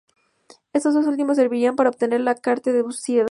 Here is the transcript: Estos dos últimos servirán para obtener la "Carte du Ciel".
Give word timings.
Estos 0.73 0.95
dos 0.95 1.05
últimos 1.05 1.37
servirán 1.37 1.75
para 1.75 1.91
obtener 1.91 2.21
la 2.21 2.33
"Carte 2.33 2.73
du 2.73 2.91
Ciel". 2.91 3.19